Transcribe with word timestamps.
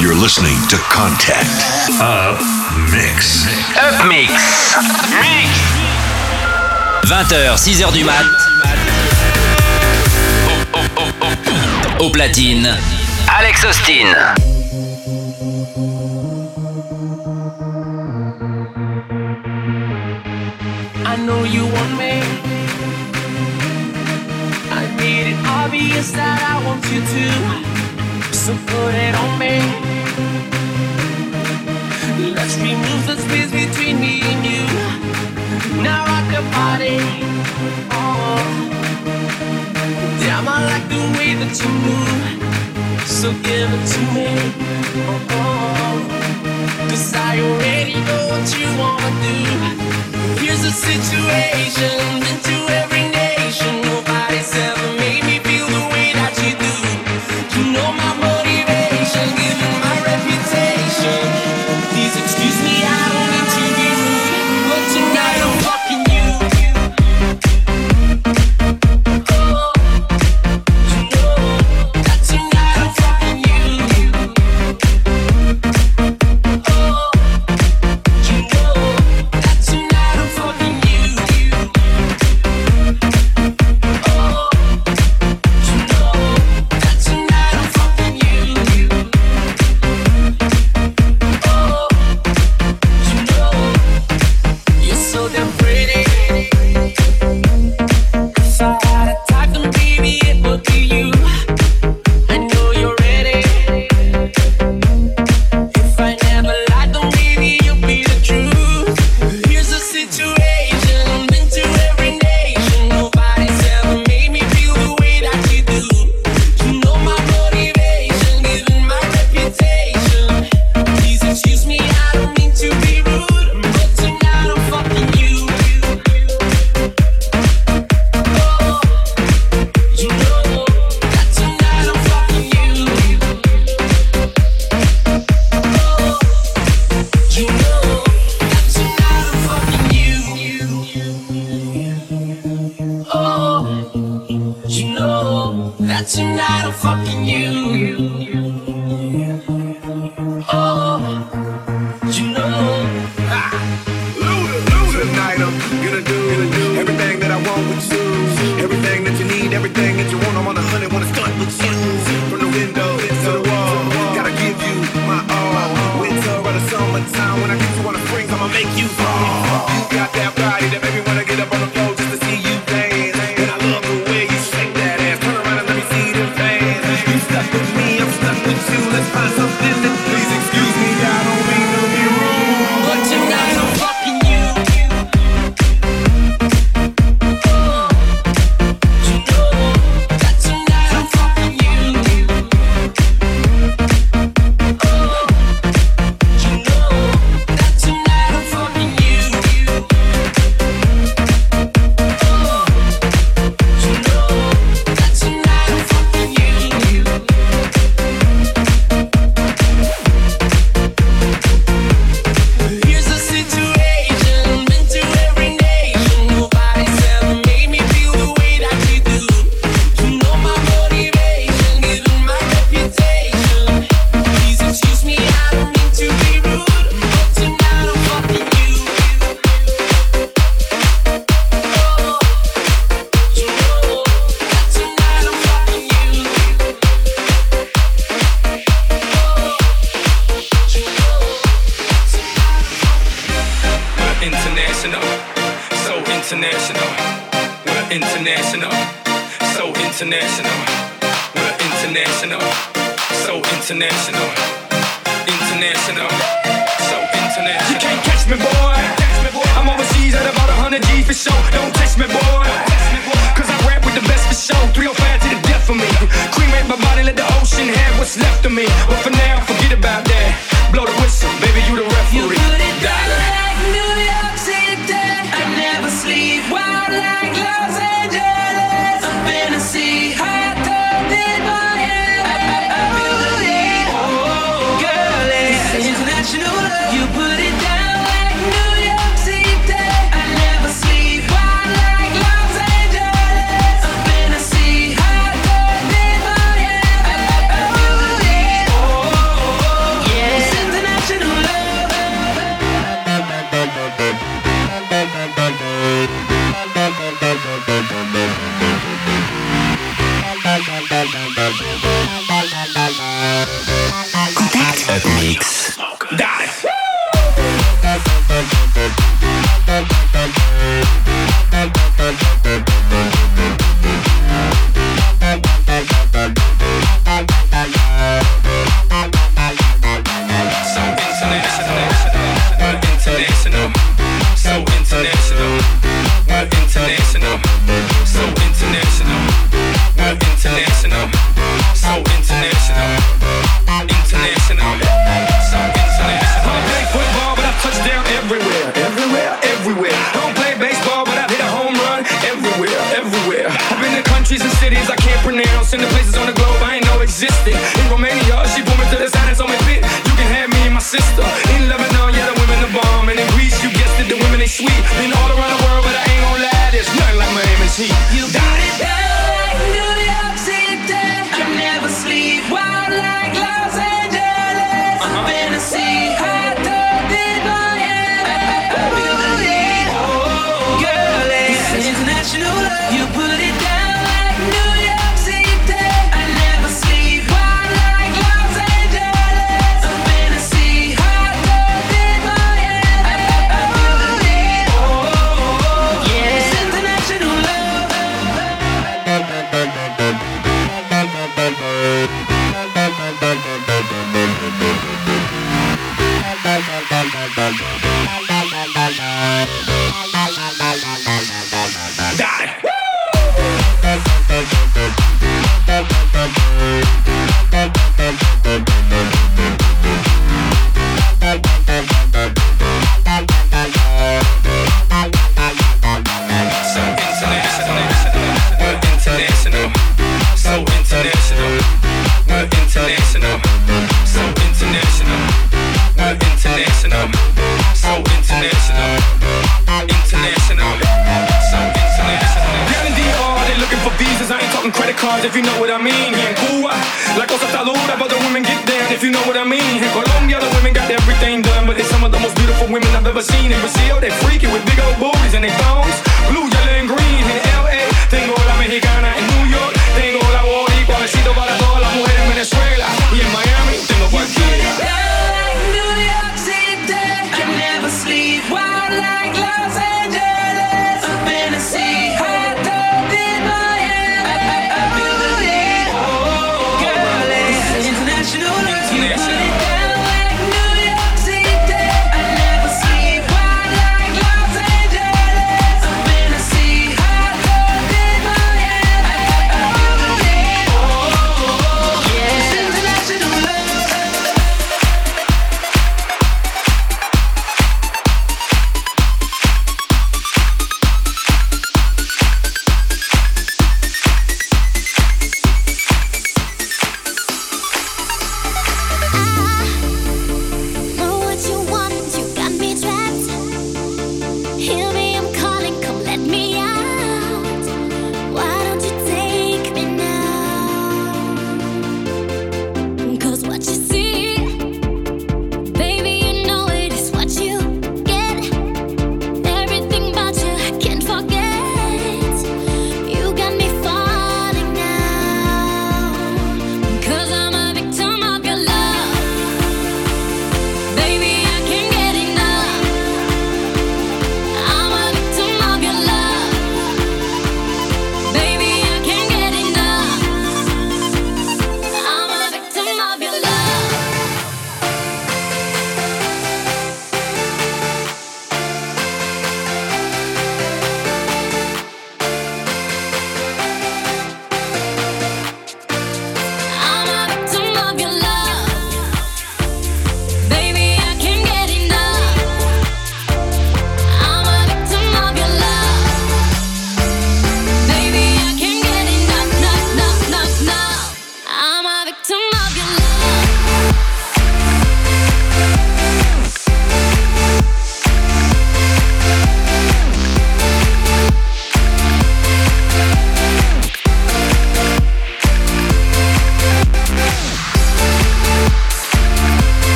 You're 0.00 0.14
listening 0.14 0.56
to 0.68 0.76
Contact. 0.90 1.48
Up 2.00 2.40
Mix. 2.90 3.46
Up 3.76 4.06
Mix. 4.08 4.32
Mix. 5.22 5.50
20h, 7.06 7.56
6h 7.56 7.92
du 7.92 8.04
mat. 8.04 8.24
Au, 12.00 12.04
au 12.04 12.10
platine, 12.10 12.76
Alex 13.28 13.64
Austin. 13.64 14.14
I 21.06 21.16
know 21.24 21.44
you 21.44 21.66
want 21.66 21.92
me. 21.98 22.20
I 24.70 24.86
made 24.96 25.28
it 25.28 25.38
obvious 25.46 26.10
that 26.12 26.42
I 26.42 26.64
want 26.66 26.84
you 26.90 27.00
to. 27.00 27.73
so 28.44 28.52
put 28.52 28.94
it 28.94 29.14
on 29.14 29.38
me. 29.38 29.56
Let's 32.36 32.56
remove 32.58 33.06
the 33.06 33.16
space 33.16 33.50
between 33.50 33.98
me 33.98 34.20
and 34.20 34.44
you. 34.44 34.64
Now 35.82 36.04
rock 36.04 36.26
the 36.28 36.42
party. 36.52 36.98
Oh. 37.90 38.44
Damn, 40.20 40.46
I 40.46 40.58
like 40.72 40.86
the 40.92 41.00
way 41.16 41.30
that 41.40 41.54
you 41.62 41.70
move. 41.88 42.22
So 43.08 43.32
give 43.48 43.70
it 43.76 43.84
to 43.94 44.02
me. 44.12 44.28
Oh. 45.08 45.36
oh. 45.40 45.94
Cause 46.90 47.14
I 47.14 47.40
already 47.40 47.94
know 48.06 48.22
what 48.28 48.44
you 48.58 48.68
wanna 48.76 49.10
do. 49.24 49.38
Here's 50.44 50.60
the 50.60 50.74
situation 50.90 51.96
into 52.30 52.56
every 52.80 52.93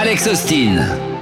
Alex 0.00 0.26
Austin. 0.26 1.19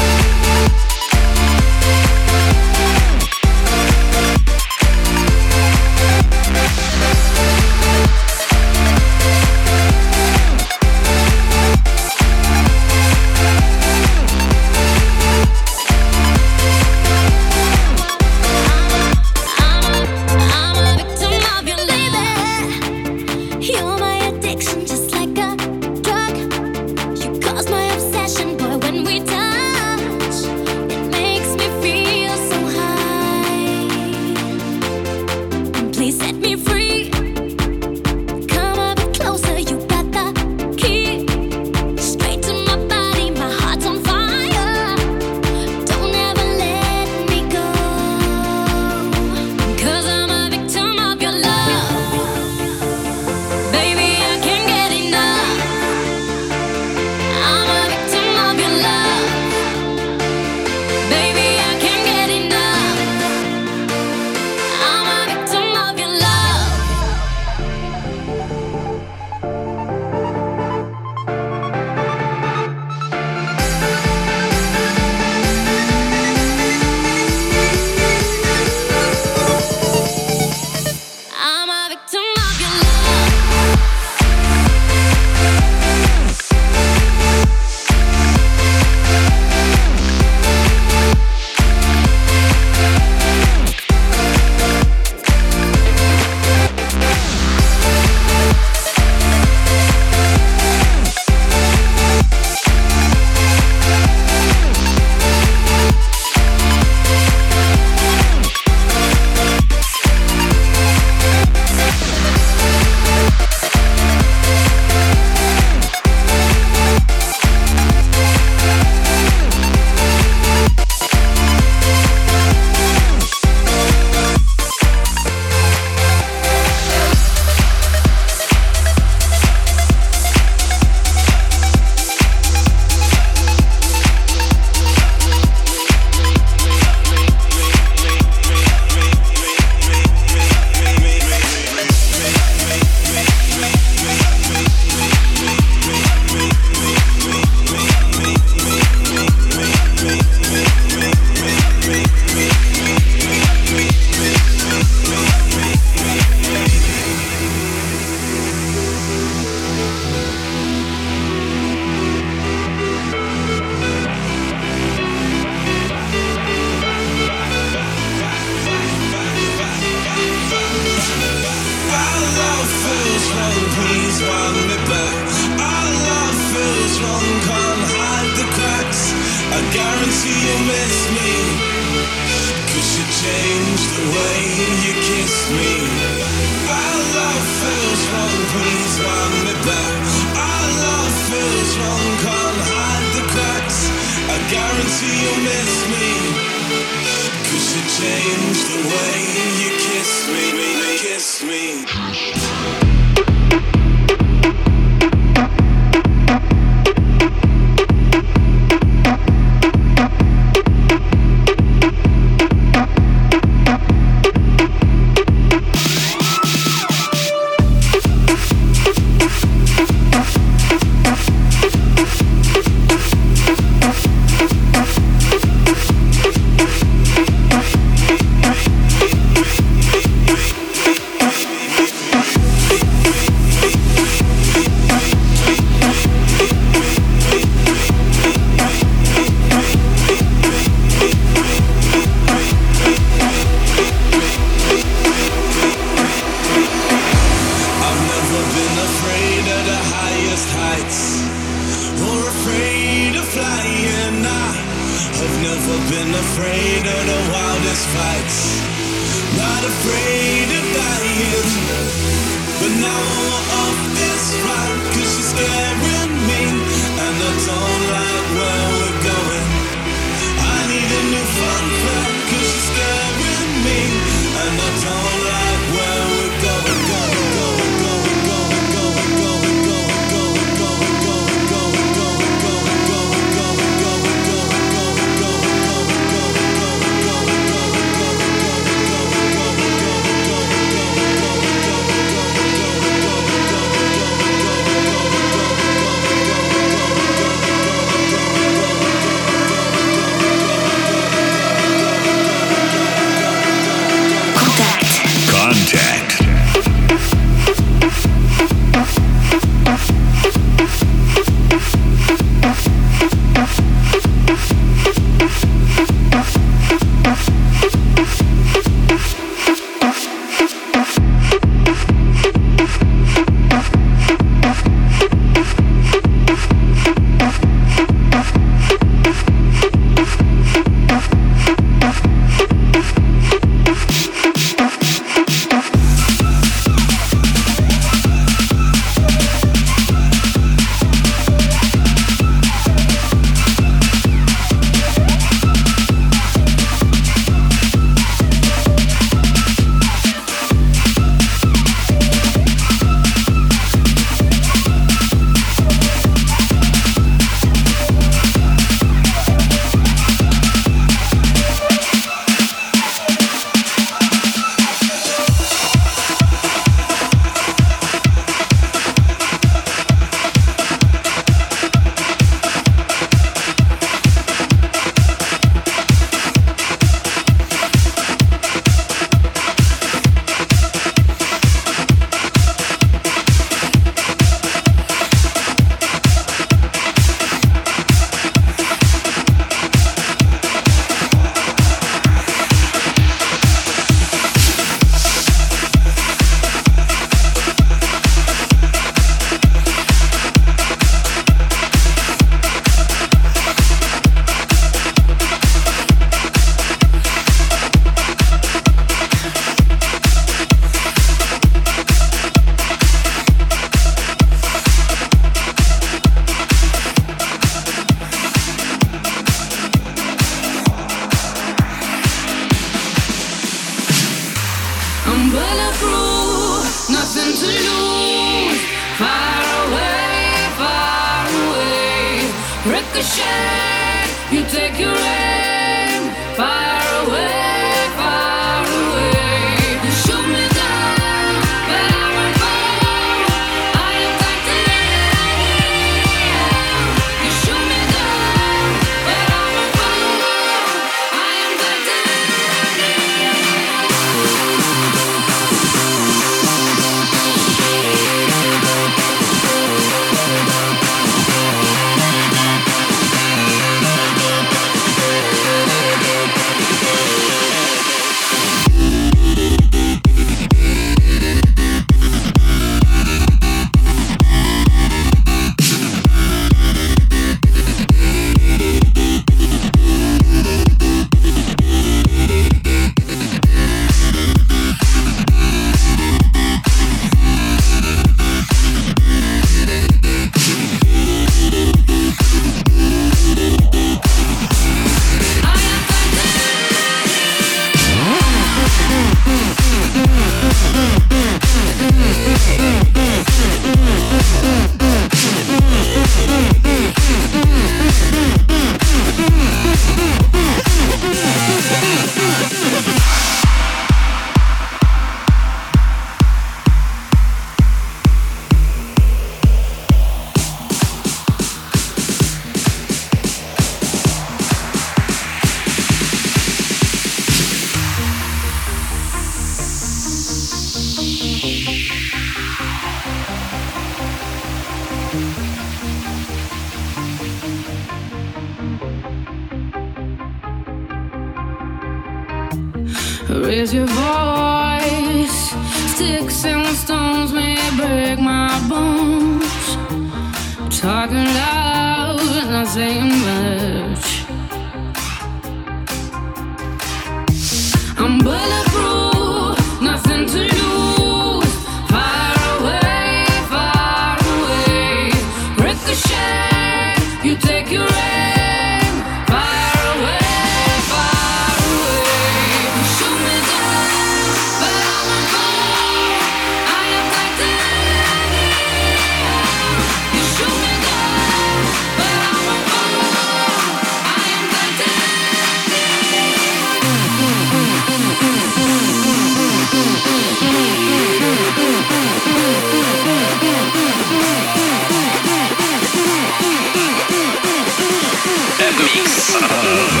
Mix. 599.51 600.00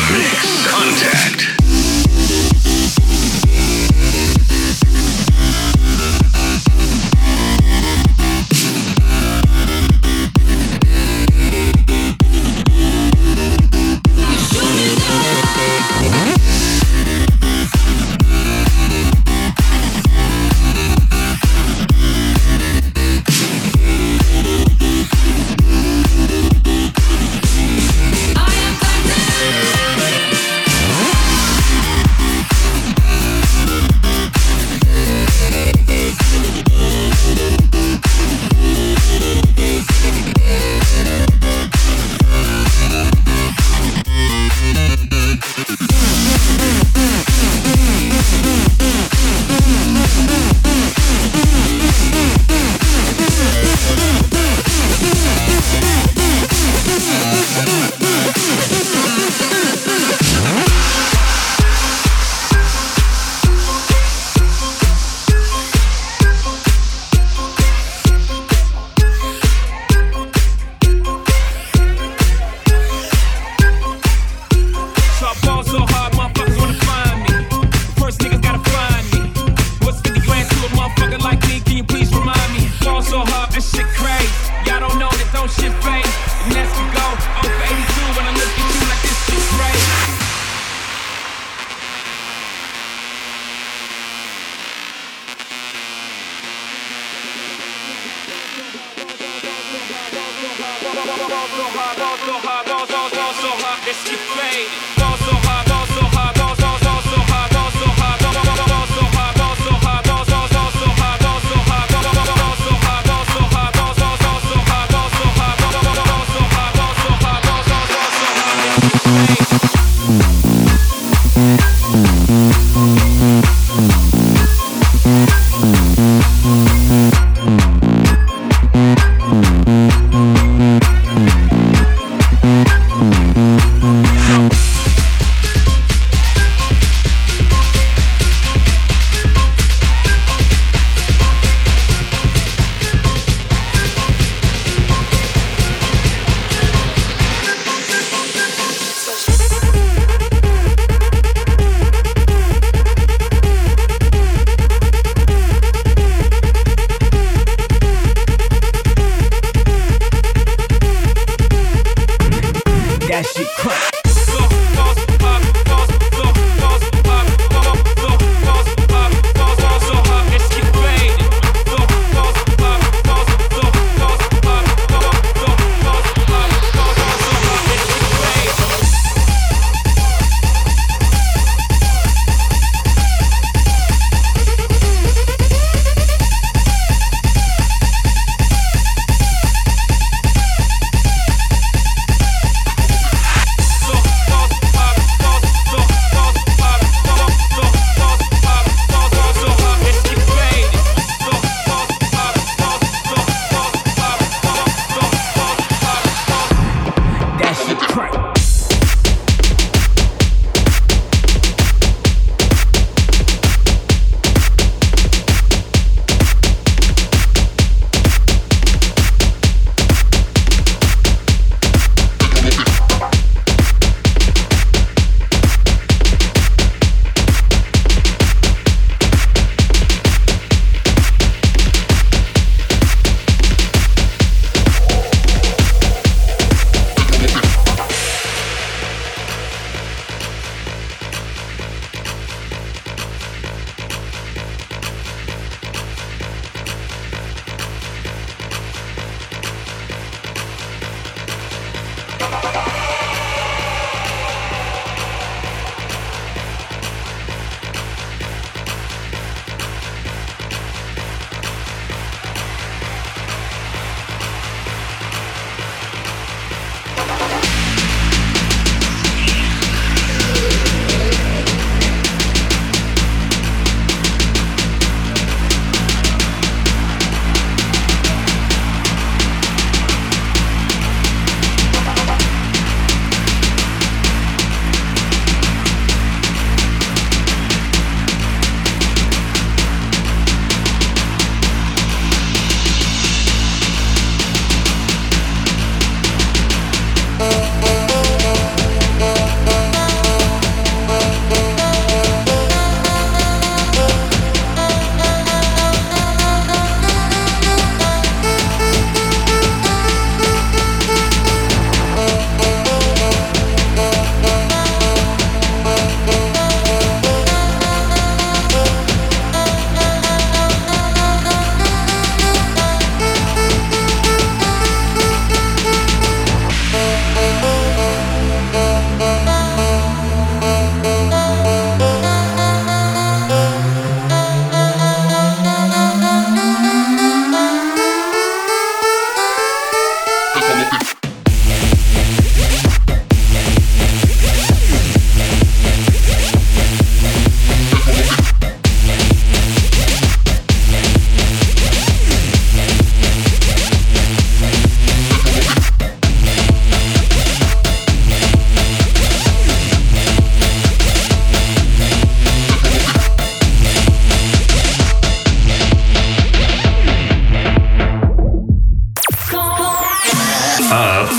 Up 370.71 371.11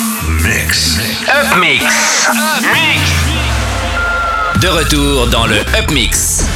Mix. 0.43 0.99
Up 1.29 1.59
Mix. 1.59 1.85
Up 2.27 2.65
De 4.63 4.69
retour 4.69 5.27
dans 5.27 5.47
le 5.47 5.57
Up 5.77 5.91
Mix. 5.91 6.47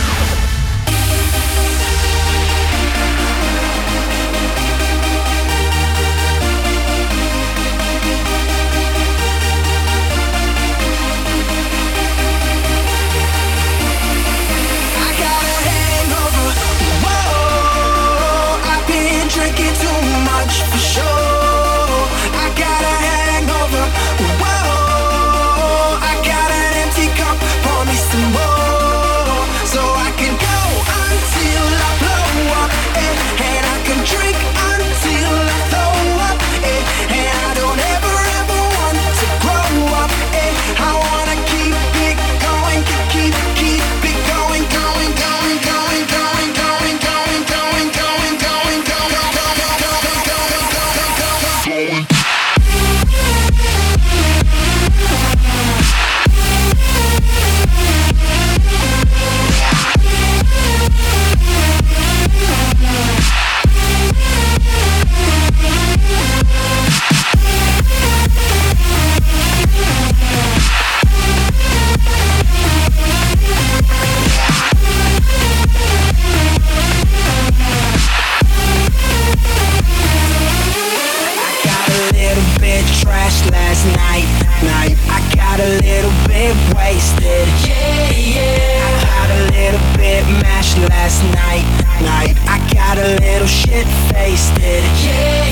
last 91.07 91.23
night, 91.37 91.65
night. 92.03 92.37
I 92.49 92.59
got 92.75 92.99
a 92.99 93.15
little 93.23 93.47
shit 93.47 93.87
faced. 94.11 94.53
Yeah. 94.59 95.46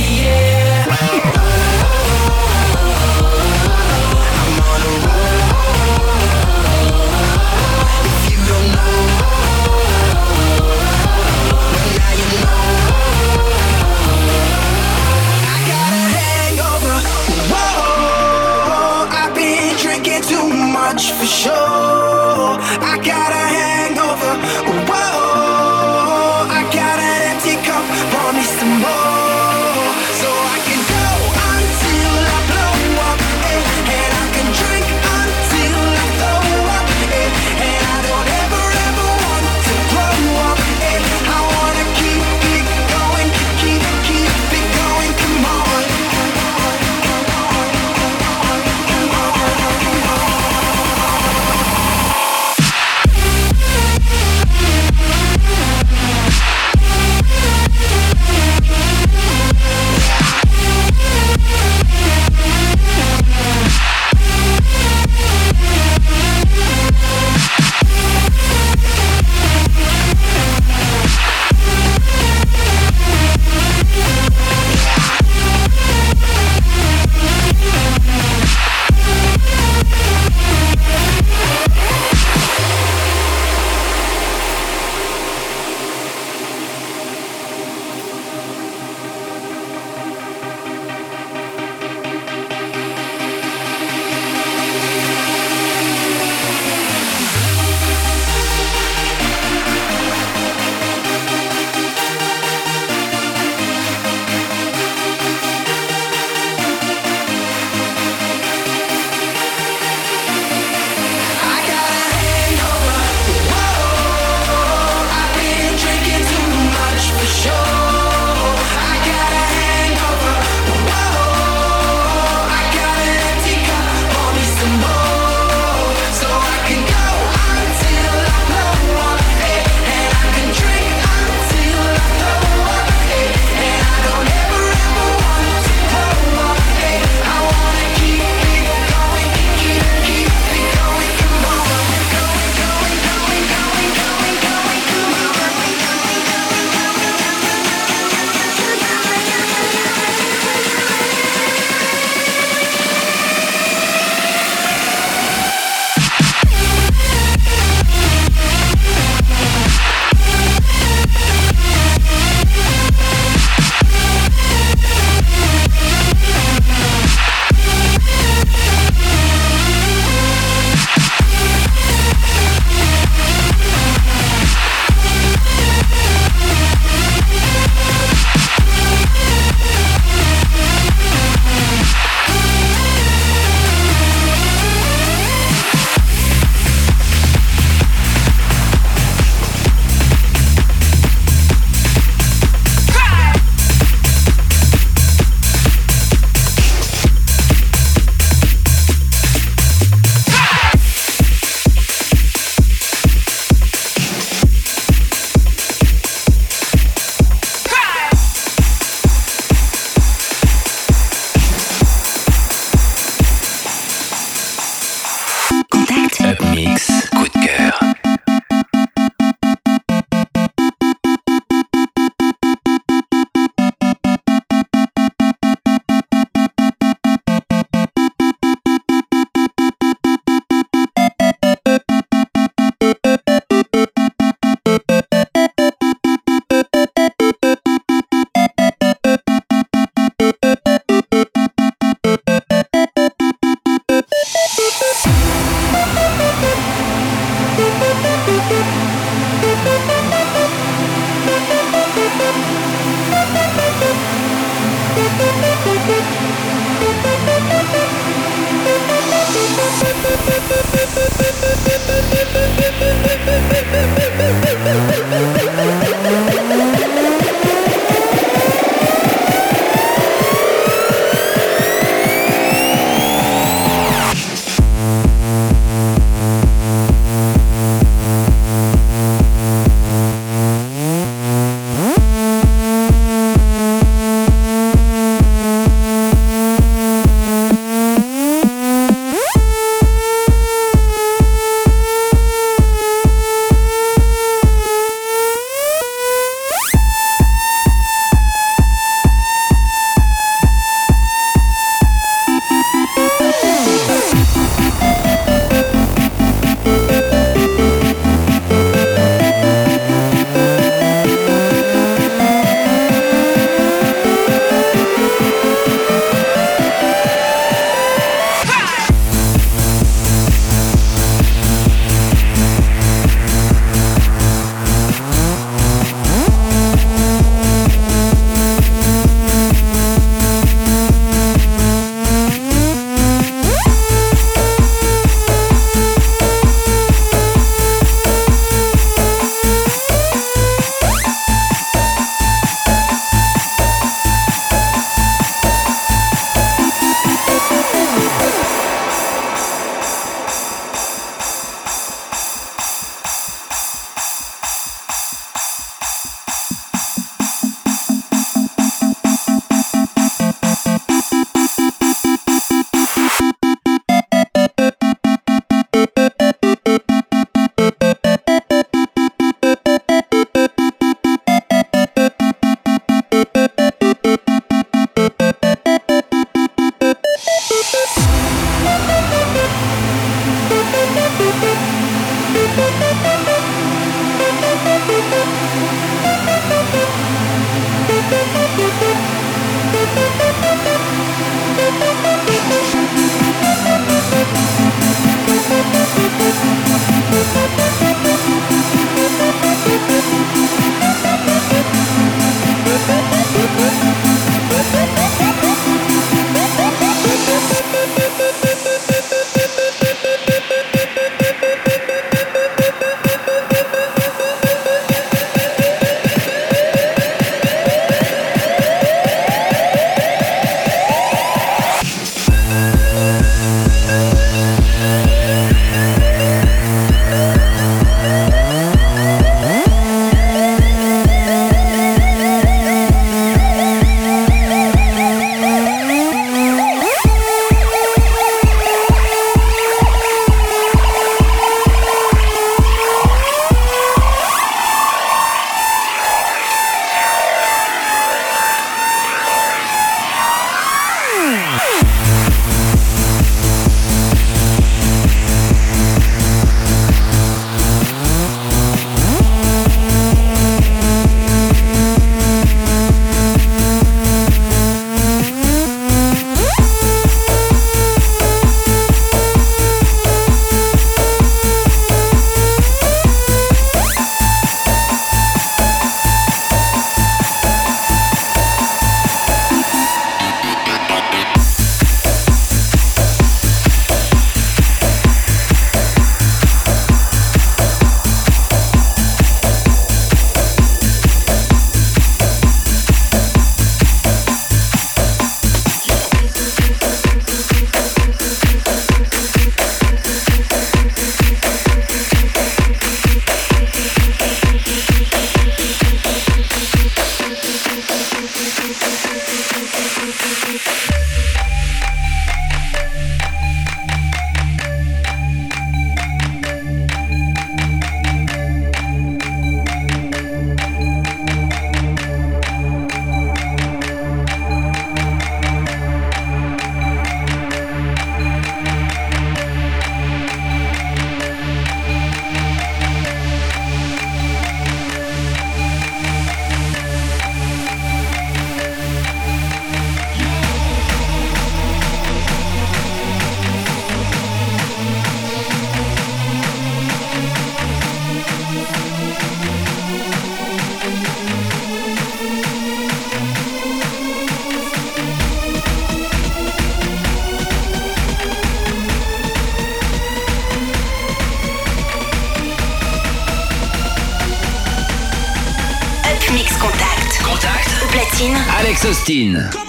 Alex 569.06 569.63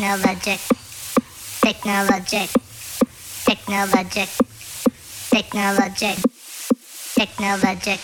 technologic, 0.04 0.60
technologic, 1.62 2.50
technologic, 3.46 4.30
technologic, 5.32 6.18
technologic, 7.16 8.00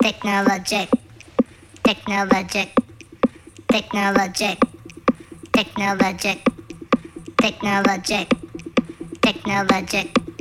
technologic, 0.00 0.88
technologic, 1.88 2.68
technologic, 3.68 4.58
technologic, 5.52 6.38
technologic, 7.42 8.28
technologic, 9.22 10.38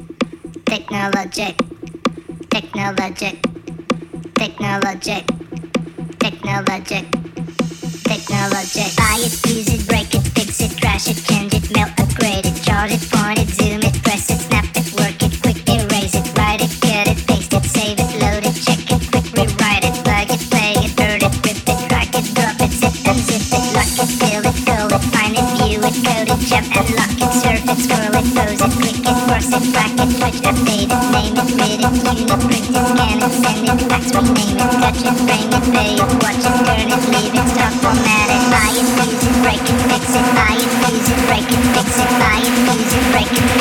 technologic, 0.67 1.55
technologic, 2.51 3.25
technologic, 4.37 5.25
technologic, 6.19 7.05
technologic. 8.03 8.95
Buy 8.95 9.17
it, 9.25 9.31
squeeze 9.31 9.73
it, 9.73 9.87
break 9.87 10.13
it 10.13 10.20
fix 10.35 10.61
it, 10.61 10.79
crash 10.79 11.07
it, 11.07 11.17
change 11.25 11.53
it, 11.53 11.65
melt, 11.75 11.91
upgrade 11.99 12.45
it, 12.45 12.55
chart 12.63 12.91
it, 12.91 13.01
point 13.11 13.39
it, 13.39 13.49
zoom 13.49 13.81
it, 13.81 13.95
press 14.03 14.29
it, 14.29 14.39
snap 14.39 14.67
it, 14.75 14.87
work 14.99 15.17
it, 15.21 15.33
quick 15.41 15.59
erase 15.67 16.15
it, 16.15 16.25
write 16.37 16.61
it, 16.61 16.71
cut 16.81 17.07
it, 17.07 17.19
paste 17.27 17.53
it, 17.53 17.63
save 17.65 17.99
it, 17.99 18.11
load 18.21 18.43
it, 18.45 18.55
check 18.59 18.81
it, 18.91 19.01
quick 19.11 19.27
rewrite 19.35 19.85
it, 19.85 19.95
plug 20.03 20.29
it, 20.29 20.41
play 20.51 20.75
it, 20.79 20.91
burn 20.95 21.21
it, 21.21 21.33
rip 21.43 21.59
it, 21.63 21.79
crack 21.89 22.11
it, 22.13 22.25
drop 22.35 22.57
it, 22.59 22.71
zip 22.71 22.95
and 23.07 23.19
zip 23.27 23.45
it, 23.51 23.65
lock 23.75 23.91
it, 23.97 24.09
fill 24.19 24.45
it, 24.45 24.57
go 24.67 24.77
it, 24.95 25.03
find 25.11 25.35
it, 25.35 25.47
view 25.57 25.79
it, 25.81 25.95
code 26.05 26.29
it, 26.31 26.41
jump 26.47 26.69
and 26.75 26.89
lock 26.95 27.17
it, 27.17 27.31
surf 27.41 27.63
it, 27.65 27.79
scroll 27.81 28.15
it, 28.15 28.27
pose 28.35 28.61
it, 28.61 28.73
click 28.79 29.01
it, 29.01 29.17
force 29.27 29.51
it, 29.51 29.63
crack 29.73 29.95
it, 29.99 30.11
touch, 30.19 30.39
it, 30.39 30.57
name 30.67 30.91
it, 30.91 31.03
read 31.11 31.35
it, 31.35 31.49
tune 31.57 31.83
it, 31.83 32.41
print 32.45 32.67
it, 32.71 32.85
scan 32.91 33.19
it, 33.19 33.33
send 33.41 33.67
it, 33.67 33.79
fax, 33.89 34.03
rename 34.15 34.59
it, 34.59 34.71
touch 34.79 35.01
it, 35.01 35.17
bring 35.27 35.49
it, 35.49 35.65
pay 35.75 35.91
it, 35.97 36.11
watch 36.21 36.45
it, 36.45 36.55
turn 36.67 36.89
it, 36.93 37.03
leave 37.09 37.35
it, 37.35 37.47
stop, 37.51 37.73
format 37.81 38.29
it, 38.31 38.43
buy 38.51 38.69
it, 38.77 38.81
use 38.81 39.15
it 39.15 39.20
break 39.41 39.61
it, 39.61 39.81
fix 39.89 40.15
it, 40.15 40.27
buy 40.35 40.53
it, 40.53 40.93
use 40.93 41.09
it, 41.09 41.27
break 41.27 41.49
it, 41.49 41.63
fix 41.75 41.97
it, 41.97 42.09
buy 42.19 42.37
it, 42.37 42.79
use 42.79 42.93
it, 42.93 43.11
break 43.11 43.31
it. 43.31 43.60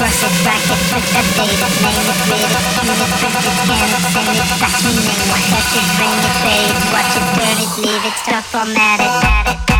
Leave 7.77 8.05
it, 8.05 8.13
stuff 8.13 8.45
stop, 8.45 8.65
format 8.65 8.99
it, 8.99 9.70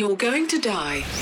You're 0.00 0.16
going 0.16 0.46
to 0.46 0.58
die. 0.58 1.19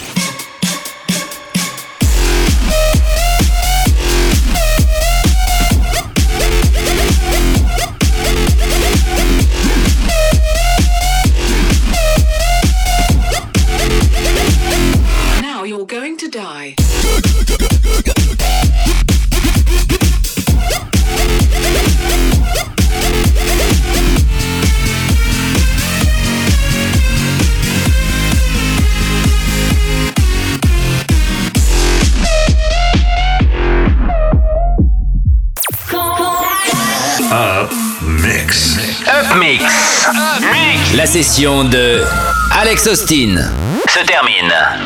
La 41.09 41.12
session 41.14 41.64
de 41.64 42.04
Alex 42.50 42.86
Austin 42.86 43.38
se 43.86 44.04
termine. 44.04 44.77